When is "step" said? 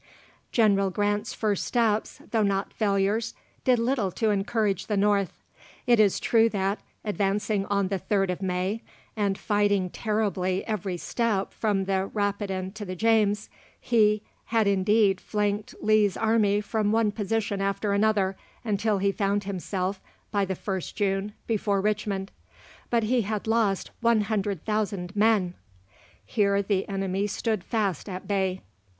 10.97-11.53